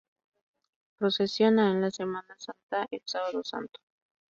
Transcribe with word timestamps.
Procesiona 0.97 1.69
en 1.69 1.79
la 1.79 1.91
Semana 1.91 2.35
Santa 2.39 2.87
el 2.89 3.03
Sábado 3.05 3.43
Santo. 3.43 3.79